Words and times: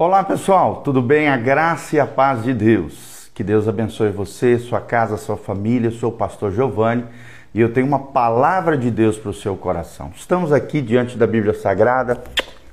Olá 0.00 0.22
pessoal, 0.22 0.76
tudo 0.84 1.02
bem? 1.02 1.28
A 1.28 1.36
graça 1.36 1.96
e 1.96 1.98
a 1.98 2.06
paz 2.06 2.44
de 2.44 2.54
Deus. 2.54 3.32
Que 3.34 3.42
Deus 3.42 3.66
abençoe 3.66 4.10
você, 4.10 4.56
sua 4.56 4.80
casa, 4.80 5.16
sua 5.16 5.36
família. 5.36 5.88
Eu 5.88 5.92
sou 5.92 6.10
o 6.10 6.16
pastor 6.16 6.52
Giovanni 6.52 7.04
e 7.52 7.60
eu 7.60 7.72
tenho 7.72 7.84
uma 7.84 7.98
palavra 7.98 8.78
de 8.78 8.92
Deus 8.92 9.18
para 9.18 9.30
o 9.30 9.34
seu 9.34 9.56
coração. 9.56 10.12
Estamos 10.14 10.52
aqui 10.52 10.80
diante 10.80 11.18
da 11.18 11.26
Bíblia 11.26 11.52
Sagrada, 11.52 12.22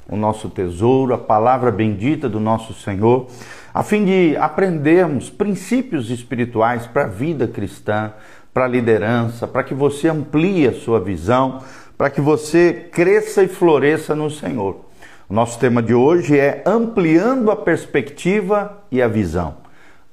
o 0.07 0.15
nosso 0.15 0.51
tesouro, 0.51 1.15
a 1.15 1.17
palavra 1.17 1.71
bendita 1.71 2.29
do 2.29 2.39
nosso 2.39 2.75
Senhor, 2.75 3.25
a 3.73 3.81
fim 3.81 4.05
de 4.05 4.37
aprendermos 4.37 5.27
princípios 5.27 6.11
espirituais 6.11 6.85
para 6.85 7.05
a 7.05 7.07
vida 7.07 7.47
cristã, 7.47 8.13
para 8.53 8.65
a 8.65 8.67
liderança, 8.67 9.47
para 9.47 9.63
que 9.63 9.73
você 9.73 10.09
amplie 10.09 10.67
a 10.67 10.73
sua 10.73 10.99
visão, 10.99 11.63
para 11.97 12.11
que 12.11 12.21
você 12.21 12.87
cresça 12.91 13.41
e 13.41 13.47
floresça 13.47 14.13
no 14.13 14.29
Senhor. 14.29 14.85
O 15.27 15.33
nosso 15.33 15.57
tema 15.57 15.81
de 15.81 15.91
hoje 15.91 16.37
é 16.37 16.61
ampliando 16.67 17.49
a 17.49 17.55
perspectiva 17.55 18.83
e 18.91 19.01
a 19.01 19.07
visão. 19.07 19.55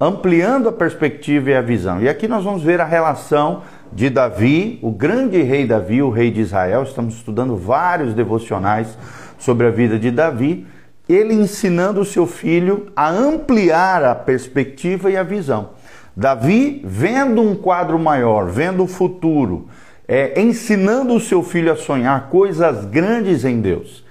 Ampliando 0.01 0.70
a 0.70 0.73
perspectiva 0.73 1.51
e 1.51 1.55
a 1.55 1.61
visão. 1.61 2.01
E 2.01 2.09
aqui 2.09 2.27
nós 2.27 2.43
vamos 2.43 2.62
ver 2.62 2.80
a 2.80 2.84
relação 2.87 3.62
de 3.93 4.09
Davi, 4.09 4.79
o 4.80 4.91
grande 4.91 5.43
rei 5.43 5.67
Davi, 5.67 6.01
o 6.01 6.09
rei 6.09 6.30
de 6.30 6.41
Israel. 6.41 6.84
Estamos 6.84 7.17
estudando 7.17 7.55
vários 7.56 8.15
devocionais 8.15 8.97
sobre 9.39 9.67
a 9.67 9.70
vida 9.70 9.98
de 9.98 10.11
Davi. 10.11 10.67
Ele 11.06 11.34
ensinando 11.34 12.01
o 12.01 12.06
seu 12.06 12.27
filho 12.27 12.87
a 12.97 13.11
ampliar 13.11 14.03
a 14.03 14.15
perspectiva 14.15 15.11
e 15.11 15.17
a 15.19 15.23
visão. 15.23 15.73
Davi 16.17 16.81
vendo 16.87 17.42
um 17.42 17.55
quadro 17.55 17.98
maior, 17.98 18.47
vendo 18.47 18.83
o 18.83 18.89
futuro, 18.89 19.69
é, 20.09 20.41
ensinando 20.41 21.15
o 21.15 21.20
seu 21.20 21.42
filho 21.42 21.70
a 21.70 21.77
sonhar 21.77 22.31
coisas 22.31 22.87
grandes 22.87 23.45
em 23.45 23.61
Deus. 23.61 24.02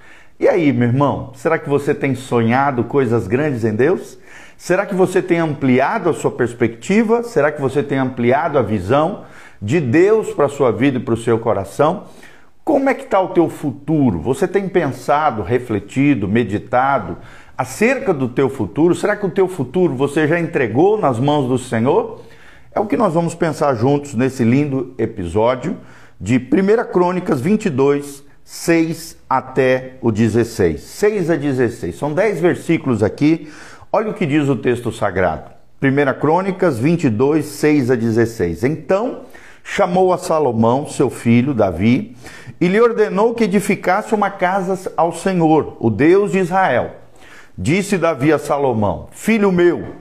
E 0.42 0.48
aí, 0.48 0.72
meu 0.72 0.88
irmão, 0.88 1.30
será 1.36 1.56
que 1.56 1.68
você 1.68 1.94
tem 1.94 2.16
sonhado 2.16 2.82
coisas 2.82 3.28
grandes 3.28 3.64
em 3.64 3.76
Deus? 3.76 4.18
Será 4.58 4.84
que 4.84 4.92
você 4.92 5.22
tem 5.22 5.38
ampliado 5.38 6.10
a 6.10 6.12
sua 6.12 6.32
perspectiva? 6.32 7.22
Será 7.22 7.52
que 7.52 7.60
você 7.60 7.80
tem 7.80 7.96
ampliado 7.96 8.58
a 8.58 8.62
visão 8.62 9.22
de 9.62 9.78
Deus 9.78 10.34
para 10.34 10.46
a 10.46 10.48
sua 10.48 10.72
vida 10.72 10.98
e 10.98 11.00
para 11.00 11.14
o 11.14 11.16
seu 11.16 11.38
coração? 11.38 12.06
Como 12.64 12.90
é 12.90 12.94
que 12.94 13.04
está 13.04 13.20
o 13.20 13.28
teu 13.28 13.48
futuro? 13.48 14.18
Você 14.18 14.48
tem 14.48 14.68
pensado, 14.68 15.44
refletido, 15.44 16.26
meditado 16.26 17.18
acerca 17.56 18.12
do 18.12 18.28
teu 18.28 18.50
futuro? 18.50 18.96
Será 18.96 19.14
que 19.14 19.24
o 19.24 19.30
teu 19.30 19.46
futuro 19.46 19.94
você 19.94 20.26
já 20.26 20.40
entregou 20.40 20.98
nas 20.98 21.20
mãos 21.20 21.46
do 21.46 21.56
Senhor? 21.56 22.20
É 22.74 22.80
o 22.80 22.86
que 22.86 22.96
nós 22.96 23.14
vamos 23.14 23.36
pensar 23.36 23.76
juntos 23.76 24.14
nesse 24.14 24.42
lindo 24.42 24.92
episódio 24.98 25.76
de 26.20 26.36
1 26.36 26.90
Crônicas 26.90 27.40
22, 27.40 28.24
6 28.42 29.21
até 29.38 29.94
o 30.02 30.12
16. 30.12 30.78
6 30.78 31.30
a 31.30 31.36
16. 31.36 31.96
São 31.96 32.12
10 32.12 32.38
versículos 32.38 33.02
aqui. 33.02 33.50
Olha 33.90 34.10
o 34.10 34.14
que 34.14 34.26
diz 34.26 34.46
o 34.46 34.56
texto 34.56 34.92
sagrado. 34.92 35.50
1 35.82 36.20
Crônicas 36.20 36.78
22, 36.78 37.46
6 37.46 37.90
a 37.90 37.94
16. 37.94 38.62
Então 38.62 39.22
chamou 39.64 40.12
a 40.12 40.18
Salomão, 40.18 40.86
seu 40.86 41.08
filho, 41.08 41.54
Davi, 41.54 42.14
e 42.60 42.68
lhe 42.68 42.78
ordenou 42.78 43.32
que 43.32 43.44
edificasse 43.44 44.14
uma 44.14 44.30
casa 44.30 44.92
ao 44.98 45.14
Senhor, 45.14 45.78
o 45.80 45.88
Deus 45.88 46.32
de 46.32 46.38
Israel. 46.38 46.96
Disse 47.56 47.96
Davi 47.96 48.34
a 48.34 48.38
Salomão: 48.38 49.08
Filho 49.12 49.50
meu, 49.50 49.96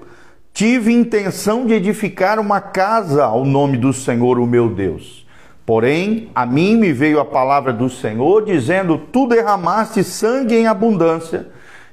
tive 0.53 0.91
intenção 0.91 1.65
de 1.65 1.73
edificar 1.73 2.37
uma 2.37 2.59
casa 2.59 3.23
ao 3.23 3.45
nome 3.45 3.77
do 3.77 3.93
Senhor, 3.93 4.39
o 4.39 4.45
meu 4.45 4.69
Deus. 4.69 5.20
Porém, 5.65 6.29
a 6.33 6.45
mim 6.45 6.75
me 6.75 6.91
veio 6.91 7.19
a 7.19 7.25
palavra 7.25 7.71
do 7.71 7.89
Senhor, 7.89 8.45
dizendo: 8.45 8.97
Tu 8.97 9.27
derramaste 9.27 10.03
sangue 10.03 10.55
em 10.55 10.67
abundância 10.67 11.47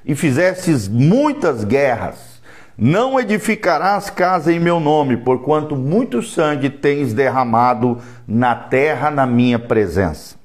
e 0.05 0.15
fizestes 0.15 0.87
muitas 0.87 1.63
guerras. 1.63 2.29
Não 2.77 3.19
edificarás 3.19 4.09
casa 4.09 4.53
em 4.53 4.59
meu 4.59 4.79
nome, 4.79 5.17
porquanto 5.17 5.75
muito 5.75 6.23
sangue 6.23 6.69
tens 6.69 7.13
derramado 7.13 7.97
na 8.27 8.55
terra 8.55 9.11
na 9.11 9.25
minha 9.25 9.59
presença. 9.59 10.35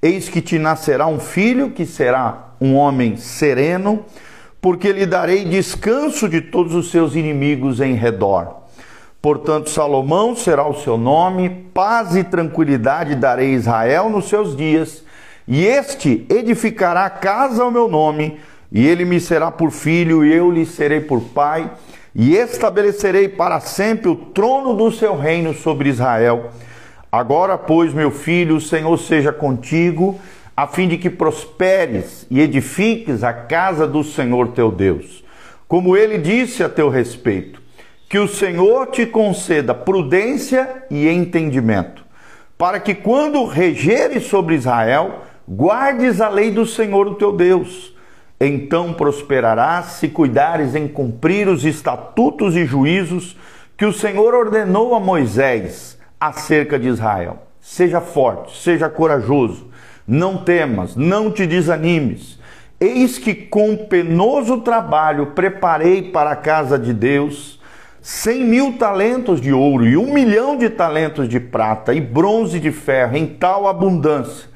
Eis 0.00 0.28
que 0.28 0.40
te 0.40 0.58
nascerá 0.58 1.06
um 1.06 1.18
filho 1.18 1.70
que 1.70 1.86
será 1.86 2.52
um 2.60 2.74
homem 2.74 3.16
sereno 3.16 4.04
porque 4.60 4.92
lhe 4.92 5.06
darei 5.06 5.44
descanso 5.44 6.28
de 6.28 6.40
todos 6.40 6.74
os 6.74 6.90
seus 6.90 7.14
inimigos 7.14 7.80
em 7.80 7.94
redor. 7.94 8.57
Portanto, 9.28 9.68
Salomão 9.68 10.34
será 10.34 10.66
o 10.66 10.80
seu 10.80 10.96
nome, 10.96 11.50
paz 11.74 12.16
e 12.16 12.24
tranquilidade 12.24 13.14
darei 13.14 13.48
a 13.48 13.56
Israel 13.58 14.08
nos 14.08 14.26
seus 14.26 14.56
dias, 14.56 15.04
e 15.46 15.66
este 15.66 16.24
edificará 16.30 17.10
casa 17.10 17.62
ao 17.62 17.70
meu 17.70 17.88
nome, 17.88 18.40
e 18.72 18.88
ele 18.88 19.04
me 19.04 19.20
será 19.20 19.50
por 19.50 19.70
filho, 19.70 20.24
e 20.24 20.32
eu 20.32 20.50
lhe 20.50 20.64
serei 20.64 21.00
por 21.00 21.20
pai, 21.20 21.70
e 22.14 22.36
estabelecerei 22.36 23.28
para 23.28 23.60
sempre 23.60 24.08
o 24.08 24.16
trono 24.16 24.72
do 24.72 24.90
seu 24.90 25.14
reino 25.14 25.52
sobre 25.52 25.90
Israel. 25.90 26.48
Agora, 27.12 27.58
pois, 27.58 27.92
meu 27.92 28.10
filho, 28.10 28.56
o 28.56 28.62
Senhor 28.62 28.96
seja 28.96 29.30
contigo, 29.30 30.18
a 30.56 30.66
fim 30.66 30.88
de 30.88 30.96
que 30.96 31.10
prosperes 31.10 32.26
e 32.30 32.40
edifiques 32.40 33.22
a 33.22 33.34
casa 33.34 33.86
do 33.86 34.02
Senhor 34.02 34.52
teu 34.52 34.72
Deus. 34.72 35.22
Como 35.68 35.94
ele 35.98 36.16
disse 36.16 36.64
a 36.64 36.68
teu 36.70 36.88
respeito, 36.88 37.57
que 38.08 38.18
o 38.18 38.28
Senhor 38.28 38.86
te 38.86 39.06
conceda 39.06 39.74
prudência 39.74 40.84
e 40.90 41.08
entendimento, 41.08 42.04
para 42.56 42.80
que 42.80 42.94
quando 42.94 43.44
regeres 43.44 44.24
sobre 44.24 44.54
Israel, 44.54 45.22
guardes 45.48 46.20
a 46.20 46.28
lei 46.28 46.50
do 46.50 46.64
Senhor 46.64 47.06
o 47.06 47.14
teu 47.14 47.32
Deus. 47.32 47.94
Então 48.40 48.92
prosperarás 48.94 49.86
se 49.86 50.08
cuidares 50.08 50.74
em 50.74 50.88
cumprir 50.88 51.48
os 51.48 51.64
estatutos 51.64 52.56
e 52.56 52.64
juízos 52.64 53.36
que 53.76 53.84
o 53.84 53.92
Senhor 53.92 54.34
ordenou 54.34 54.94
a 54.94 55.00
Moisés 55.00 55.98
acerca 56.18 56.78
de 56.78 56.88
Israel. 56.88 57.42
Seja 57.60 58.00
forte, 58.00 58.56
seja 58.56 58.88
corajoso 58.88 59.68
não 60.08 60.38
temas, 60.38 60.96
não 60.96 61.30
te 61.30 61.46
desanimes. 61.46 62.38
Eis 62.80 63.18
que 63.18 63.34
com 63.34 63.76
penoso 63.76 64.62
trabalho 64.62 65.32
preparei 65.32 66.10
para 66.10 66.30
a 66.30 66.36
casa 66.36 66.78
de 66.78 66.94
Deus 66.94 67.57
cem 68.10 68.42
mil 68.42 68.72
talentos 68.78 69.38
de 69.38 69.52
ouro 69.52 69.86
e 69.86 69.94
um 69.94 70.10
milhão 70.14 70.56
de 70.56 70.70
talentos 70.70 71.28
de 71.28 71.38
prata 71.38 71.92
e 71.92 72.00
bronze 72.00 72.58
de 72.58 72.72
ferro 72.72 73.14
em 73.14 73.26
tal 73.26 73.68
abundância, 73.68 74.48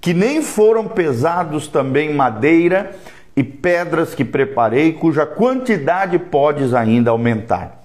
que 0.00 0.14
nem 0.14 0.40
foram 0.40 0.86
pesados 0.86 1.66
também 1.66 2.14
madeira 2.14 2.92
e 3.34 3.42
pedras 3.42 4.14
que 4.14 4.24
preparei, 4.24 4.92
cuja 4.92 5.26
quantidade 5.26 6.16
podes 6.16 6.72
ainda 6.72 7.10
aumentar. 7.10 7.82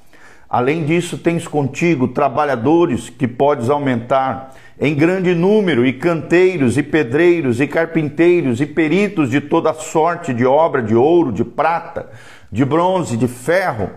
Além 0.47 0.85
disso, 0.85 1.17
tens 1.17 1.47
contigo 1.47 2.09
trabalhadores 2.09 3.09
que 3.09 3.27
podes 3.27 3.71
aumentar 3.71 4.53
em 4.79 4.93
grande 4.93 5.33
número, 5.33 5.83
e 5.83 5.93
canteiros, 5.93 6.77
e 6.77 6.83
pedreiros, 6.83 7.59
e 7.59 7.65
carpinteiros, 7.65 8.61
e 8.61 8.67
peritos 8.67 9.31
de 9.31 9.41
toda 9.41 9.73
sorte 9.73 10.31
de 10.31 10.45
obra 10.45 10.83
de 10.83 10.95
ouro, 10.95 11.31
de 11.31 11.43
prata, 11.43 12.07
de 12.51 12.63
bronze, 12.63 13.17
de 13.17 13.27
ferro, 13.27 13.89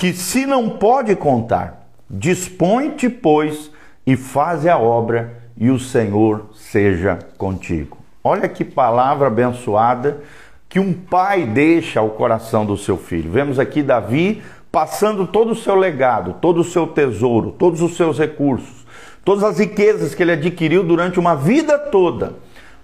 que 0.00 0.14
se 0.14 0.46
não 0.46 0.70
pode 0.70 1.14
contar. 1.14 1.86
Dispõe-te, 2.08 3.10
pois, 3.10 3.70
e 4.06 4.16
faze 4.16 4.66
a 4.66 4.78
obra, 4.78 5.42
e 5.54 5.70
o 5.70 5.78
Senhor 5.78 6.46
seja 6.54 7.18
contigo. 7.36 7.98
Olha 8.24 8.48
que 8.48 8.64
palavra 8.64 9.26
abençoada 9.26 10.22
que 10.68 10.80
um 10.80 10.94
pai 10.94 11.44
deixa 11.44 12.00
ao 12.00 12.08
coração 12.10 12.64
do 12.64 12.78
seu 12.78 12.96
filho. 12.96 13.30
Vemos 13.30 13.58
aqui 13.58 13.82
Davi 13.82 14.42
passando 14.72 15.26
todo 15.26 15.52
o 15.52 15.56
seu 15.56 15.74
legado, 15.74 16.36
todo 16.40 16.62
o 16.62 16.64
seu 16.64 16.86
tesouro, 16.86 17.50
todos 17.52 17.82
os 17.82 17.94
seus 17.94 18.18
recursos 18.18 18.80
todas 19.24 19.44
as 19.44 19.58
riquezas 19.58 20.14
que 20.14 20.22
ele 20.22 20.32
adquiriu 20.32 20.82
durante 20.82 21.18
uma 21.18 21.34
vida 21.34 21.78
toda 21.78 22.34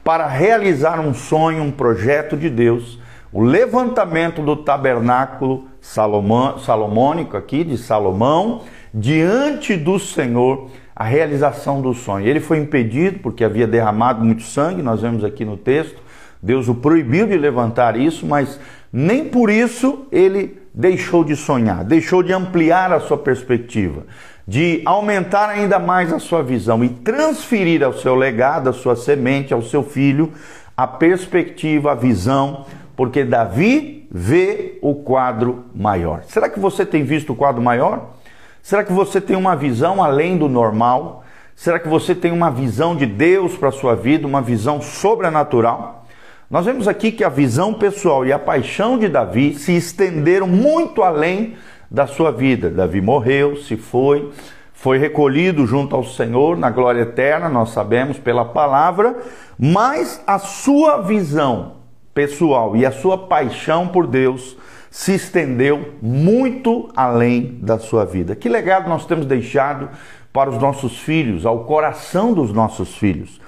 para 0.05 0.27
realizar 0.27 1.01
um 1.01 1.13
sonho, 1.13 1.63
um 1.63 1.71
projeto 1.73 2.37
de 2.37 2.49
Deus, 2.49 2.99
o 3.33 3.43
levantamento 3.43 4.41
do 4.43 4.55
tabernáculo 4.55 5.65
Salomão, 5.87 6.59
salomônico 6.59 7.37
aqui 7.37 7.63
de 7.63 7.79
Salomão 7.79 8.63
diante 8.93 9.77
do 9.77 10.01
Senhor, 10.01 10.69
a 10.95 11.05
realização 11.05 11.81
do 11.81 11.95
sonho. 11.95 12.27
Ele 12.27 12.41
foi 12.41 12.59
impedido 12.59 13.21
porque 13.21 13.45
havia 13.45 13.69
derramado 13.69 14.25
muito 14.25 14.43
sangue, 14.43 14.83
nós 14.83 15.01
vemos 15.01 15.23
aqui 15.23 15.45
no 15.45 15.57
texto. 15.57 16.03
Deus 16.43 16.69
o 16.69 16.75
proibiu 16.75 17.27
de 17.29 17.39
levantar 17.39 17.97
isso, 17.97 18.27
mas 18.27 18.59
nem 18.93 19.27
por 19.27 19.49
isso 19.49 20.07
ele 20.11 20.59
deixou 20.75 21.23
de 21.23 21.37
sonhar, 21.37 21.85
deixou 21.85 22.23
de 22.23 22.33
ampliar 22.33 22.93
a 22.93 23.01
sua 23.01 23.17
perspectiva 23.17 24.05
de 24.47 24.81
aumentar 24.85 25.49
ainda 25.49 25.79
mais 25.79 26.13
a 26.13 26.21
sua 26.21 26.41
visão 26.41 26.85
e 26.85 26.89
transferir 26.89 27.83
ao 27.83 27.93
seu 27.93 28.15
legado, 28.15 28.71
à 28.71 28.73
sua 28.73 28.95
semente, 28.95 29.53
ao 29.53 29.61
seu 29.61 29.83
filho, 29.83 30.33
a 30.77 30.87
perspectiva, 30.87 31.93
a 31.93 31.95
visão, 31.97 32.65
porque 32.97 33.23
Davi 33.23 34.09
vê 34.11 34.79
o 34.81 34.95
quadro 34.95 35.67
maior. 35.75 36.23
Será 36.27 36.49
que 36.49 36.59
você 36.59 36.87
tem 36.87 37.05
visto 37.05 37.33
o 37.33 37.37
quadro 37.37 37.63
maior? 37.63 38.15
Será 38.63 38.83
que 38.83 38.93
você 38.93 39.21
tem 39.21 39.37
uma 39.37 39.55
visão 39.55 40.03
além 40.03 40.39
do 40.39 40.49
normal? 40.49 41.23
Será 41.55 41.79
que 41.79 41.89
você 41.89 42.15
tem 42.15 42.33
uma 42.33 42.51
visão 42.51 42.97
de 42.97 43.07
Deus 43.07 43.57
para 43.57 43.69
a 43.69 43.73
sua 43.73 43.95
vida, 43.95 44.27
uma 44.27 44.43
visão 44.43 44.81
sobrenatural? 44.81 46.05
Nós 46.51 46.65
vemos 46.65 46.89
aqui 46.89 47.13
que 47.13 47.25
a 47.25 47.29
visão 47.29 47.75
pessoal 47.75 48.25
e 48.25 48.33
a 48.33 48.39
paixão 48.39 48.99
de 48.99 49.09
Davi 49.09 49.55
se 49.55 49.73
estenderam 49.77 50.47
muito 50.47 51.03
além 51.03 51.57
da 51.91 52.07
sua 52.07 52.31
vida. 52.31 52.71
Davi 52.71 53.01
morreu, 53.01 53.57
se 53.57 53.77
foi, 53.77 54.31
foi 54.73 54.99
recolhido 54.99 55.67
junto 55.67 55.95
ao 55.95 56.05
Senhor 56.05 56.57
na 56.57 56.71
glória 56.71 57.03
eterna, 57.03 57.49
nós 57.49 57.71
sabemos 57.71 58.19
pela 58.19 58.45
palavra, 58.45 59.17
mas 59.59 60.23
a 60.27 60.39
sua 60.39 61.03
visão 61.03 61.76
pessoal 62.17 62.75
e 62.75 62.87
a 62.87 62.91
sua 62.91 63.19
paixão 63.29 63.87
por 63.87 64.07
Deus 64.07 64.57
se 64.91 65.15
estendeu 65.15 65.93
muito 66.01 66.89
além 66.97 67.59
da 67.61 67.79
sua 67.79 68.07
vida. 68.07 68.35
Que 68.35 68.49
legado 68.49 68.89
nós 68.89 69.05
temos 69.05 69.27
deixado 69.27 69.91
para 70.33 70.49
os 70.49 70.59
nossos 70.59 70.99
filhos, 70.99 71.45
ao 71.45 71.65
coração 71.65 72.33
dos 72.33 72.55
nossos 72.55 72.97
filhos? 72.97 73.39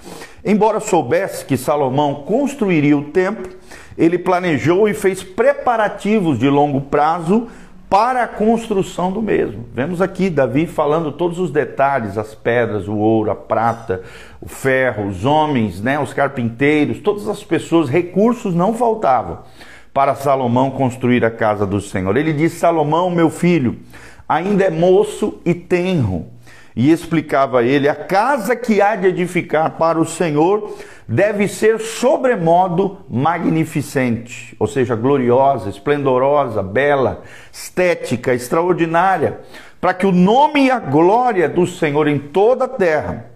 Embora 0.45 0.81
soubesse 0.81 1.47
que 1.47 1.57
Salomão 1.57 2.17
construiria 2.27 2.97
o 2.97 3.05
templo, 3.05 3.51
ele 3.97 4.19
planejou 4.19 4.87
e 4.87 4.93
fez 4.93 5.23
preparativos 5.23 6.39
de 6.39 6.51
longo 6.51 6.83
prazo 6.83 7.47
para 7.89 8.25
a 8.25 8.29
construção 8.29 9.11
do 9.11 9.23
mesmo. 9.23 9.67
Vemos 9.73 10.03
aqui 10.03 10.29
Davi 10.29 10.67
falando 10.67 11.13
todos 11.13 11.39
os 11.39 11.51
detalhes, 11.51 12.19
as 12.19 12.35
pedras, 12.35 12.87
o 12.87 12.97
ouro, 12.97 13.31
a 13.31 13.35
prata, 13.35 14.03
o 14.41 14.49
ferro, 14.49 15.07
os 15.07 15.25
homens, 15.25 15.81
né, 15.81 15.99
os 15.99 16.13
carpinteiros, 16.13 17.01
todas 17.01 17.29
as 17.29 17.43
pessoas, 17.43 17.89
recursos 17.89 18.55
não 18.55 18.75
faltavam 18.75 19.39
para 19.93 20.15
Salomão 20.15 20.71
construir 20.71 21.25
a 21.25 21.31
casa 21.31 21.67
do 21.67 21.81
Senhor. 21.81 22.17
Ele 22.17 22.33
diz: 22.33 22.53
Salomão, 22.53 23.11
meu 23.11 23.31
filho, 23.31 23.79
ainda 24.29 24.65
é 24.65 24.71
moço 24.71 25.41
e 25.45 25.55
tenro 25.55 26.27
e 26.77 26.93
explicava 26.93 27.59
a 27.59 27.63
ele: 27.65 27.89
a 27.89 27.95
casa 27.95 28.55
que 28.55 28.81
há 28.81 28.95
de 28.95 29.09
edificar 29.09 29.73
para 29.73 29.99
o 29.99 30.07
Senhor 30.07 30.77
deve 31.09 31.49
ser 31.49 31.81
sobremodo 31.81 32.99
magnificente, 33.09 34.55
ou 34.59 34.67
seja, 34.67 34.95
gloriosa, 34.95 35.71
esplendorosa, 35.71 36.63
bela, 36.63 37.23
estética, 37.51 38.35
extraordinária, 38.35 39.41
para 39.81 39.95
que 39.95 40.05
o 40.05 40.13
nome 40.13 40.67
e 40.67 40.71
a 40.71 40.79
glória 40.79 41.49
do 41.49 41.67
Senhor 41.67 42.09
em 42.09 42.19
toda 42.19 42.67
a 42.67 42.69
terra 42.69 43.31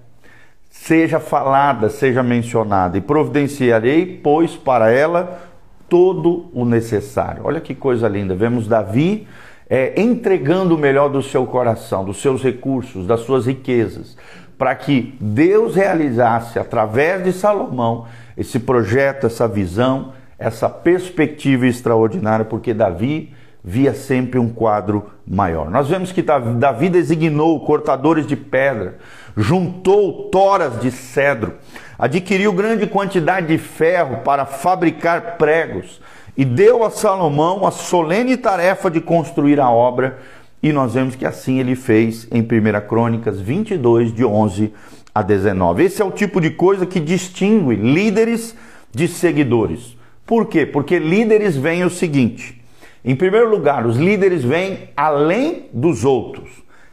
seja 0.69 1.19
falada, 1.19 1.89
seja 1.89 2.23
mencionada, 2.23 2.99
e 2.99 3.01
providenciarei, 3.01 4.21
pois, 4.23 4.55
para 4.55 4.91
ela 4.91 5.41
todo 5.89 6.51
o 6.53 6.65
necessário. 6.65 7.43
Olha 7.45 7.61
que 7.61 7.75
coisa 7.75 8.09
linda. 8.09 8.35
Vemos 8.35 8.67
Davi 8.67 9.27
é, 9.69 10.00
entregando 10.00 10.75
o 10.75 10.79
melhor 10.79 11.09
do 11.09 11.23
seu 11.23 11.47
coração, 11.47 12.05
dos 12.05 12.20
seus 12.20 12.43
recursos, 12.43 13.06
das 13.06 13.20
suas 13.20 13.47
riquezas, 13.47 14.17
para 14.59 14.75
que 14.75 15.14
Deus 15.20 15.75
realizasse 15.75 16.59
através 16.59 17.25
de 17.25 17.32
Salomão 17.32 18.06
esse 18.37 18.59
projeto, 18.59 19.26
essa 19.26 19.49
visão, 19.49 20.12
essa 20.38 20.69
perspectiva 20.69 21.67
extraordinária, 21.67 22.44
porque 22.44 22.75
Davi 22.75 23.32
via 23.64 23.94
sempre 23.94 24.38
um 24.38 24.49
quadro 24.49 25.06
maior. 25.26 25.70
Nós 25.70 25.88
vemos 25.88 26.11
que 26.11 26.23
Davi 26.23 26.88
designou 26.88 27.65
cortadores 27.65 28.26
de 28.26 28.35
pedra, 28.35 28.99
juntou 29.37 30.29
toras 30.31 30.81
de 30.81 30.91
cedro, 30.91 31.55
adquiriu 31.99 32.53
grande 32.53 32.87
quantidade 32.87 33.47
de 33.47 33.58
ferro 33.58 34.19
para 34.25 34.44
fabricar 34.44 35.37
pregos, 35.37 36.00
e 36.37 36.44
deu 36.44 36.82
a 36.84 36.90
Salomão 36.90 37.67
a 37.67 37.70
solene 37.70 38.37
tarefa 38.37 38.90
de 38.90 39.00
construir 39.00 39.61
a 39.61 39.70
obra, 39.70 40.19
e 40.62 40.73
nós 40.73 40.94
vemos 40.94 41.14
que 41.14 41.26
assim 41.26 41.58
ele 41.58 41.75
fez 41.75 42.26
em 42.31 42.40
1 42.40 42.87
Crônicas 42.88 43.40
22, 43.40 44.14
de 44.14 44.25
11 44.25 44.73
a 45.14 45.23
19. 45.23 45.84
Esse 45.84 46.00
é 46.00 46.05
o 46.05 46.11
tipo 46.11 46.40
de 46.40 46.50
coisa 46.50 46.87
que 46.87 47.00
distingue 47.00 47.75
líderes 47.75 48.55
de 48.90 49.08
seguidores. 49.08 49.96
Por 50.25 50.46
quê? 50.46 50.64
Porque 50.64 50.99
líderes 50.99 51.56
veem 51.56 51.84
o 51.84 51.90
seguinte: 51.90 52.62
em 53.05 53.17
primeiro 53.17 53.50
lugar, 53.50 53.84
os 53.84 53.96
líderes 53.96 54.44
vêm 54.44 54.90
além 54.96 55.67
dos 55.73 56.05
outros. 56.05 56.49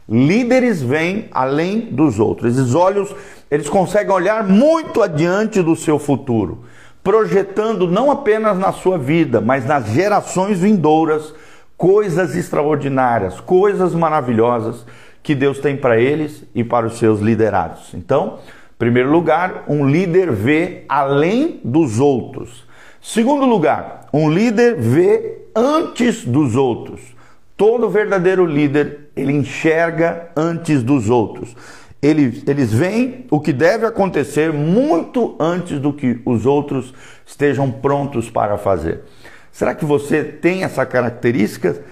Líderes 0.08 0.82
vêm 0.82 1.28
além 1.30 1.82
dos 1.92 2.18
outros. 2.18 2.58
Esses 2.58 2.74
olhos, 2.74 3.14
eles 3.48 3.68
conseguem 3.68 4.12
olhar 4.12 4.42
muito 4.46 5.00
adiante 5.00 5.62
do 5.62 5.76
seu 5.76 6.00
futuro 6.00 6.64
projetando 7.02 7.88
não 7.88 8.10
apenas 8.10 8.58
na 8.58 8.72
sua 8.72 8.98
vida, 8.98 9.40
mas 9.40 9.64
nas 9.64 9.86
gerações 9.86 10.58
vindouras, 10.60 11.32
coisas 11.76 12.36
extraordinárias, 12.36 13.40
coisas 13.40 13.94
maravilhosas 13.94 14.84
que 15.22 15.34
Deus 15.34 15.58
tem 15.58 15.76
para 15.76 15.98
eles 15.98 16.44
e 16.54 16.62
para 16.62 16.86
os 16.86 16.98
seus 16.98 17.20
liderados. 17.20 17.94
Então, 17.94 18.38
em 18.74 18.78
primeiro 18.78 19.10
lugar, 19.10 19.64
um 19.68 19.88
líder 19.88 20.30
vê 20.30 20.84
além 20.88 21.60
dos 21.64 21.98
outros. 21.98 22.64
Segundo 23.00 23.46
lugar, 23.46 24.06
um 24.12 24.30
líder 24.30 24.76
vê 24.76 25.38
antes 25.54 26.24
dos 26.24 26.54
outros. 26.54 27.00
Todo 27.56 27.90
verdadeiro 27.90 28.44
líder, 28.44 29.10
ele 29.16 29.32
enxerga 29.32 30.28
antes 30.36 30.82
dos 30.82 31.08
outros 31.08 31.54
eles, 32.02 32.42
eles 32.46 32.72
veem 32.72 33.26
o 33.30 33.38
que 33.38 33.52
deve 33.52 33.84
acontecer 33.84 34.52
muito 34.52 35.36
antes 35.38 35.78
do 35.78 35.92
que 35.92 36.20
os 36.24 36.46
outros 36.46 36.94
estejam 37.26 37.70
prontos 37.70 38.30
para 38.30 38.56
fazer. 38.56 39.02
Será 39.52 39.74
que 39.74 39.84
você 39.84 40.24
tem 40.24 40.64
essa 40.64 40.86
característica? 40.86 41.82